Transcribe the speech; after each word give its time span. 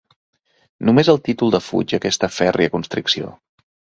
Només 0.89 1.11
el 1.13 1.19
títol 1.27 1.53
defuig 1.57 1.95
aquesta 1.99 2.31
fèrria 2.39 2.75
constricció. 2.79 3.31